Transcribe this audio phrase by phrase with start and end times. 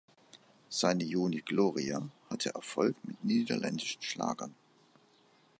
[0.67, 4.55] Seine "Unit Gloria" hatte Erfolg mit niederländischen Schlagern.